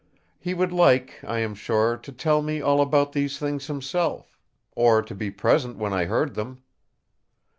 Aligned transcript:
He 0.39 0.55
would 0.55 0.71
like, 0.71 1.19
I 1.23 1.41
am 1.41 1.53
sure, 1.53 1.95
to 1.95 2.11
tell 2.11 2.41
me 2.41 2.59
all 2.59 2.81
about 2.81 3.11
these 3.11 3.37
things 3.37 3.67
himself; 3.67 4.35
or 4.71 5.03
to 5.03 5.13
be 5.13 5.29
present 5.29 5.77
when 5.77 5.93
I 5.93 6.05
heard 6.05 6.33
them." 6.33 6.63